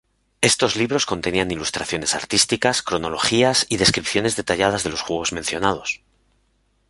[0.41, 6.01] Estos libros contenían ilustraciones artísticas, cronologías y descripciones detalladas de los juegos mencionados.